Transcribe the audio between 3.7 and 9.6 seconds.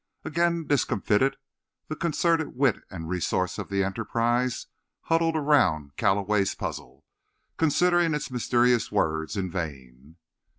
Enterprise huddled around Calloway's puzzle, considering its mysterious words in